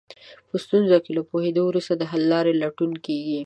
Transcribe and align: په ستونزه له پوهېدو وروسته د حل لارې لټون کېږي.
په 0.49 0.55
ستونزه 0.63 0.97
له 1.17 1.21
پوهېدو 1.29 1.61
وروسته 1.65 1.93
د 1.97 2.03
حل 2.11 2.23
لارې 2.33 2.53
لټون 2.61 2.91
کېږي. 3.05 3.39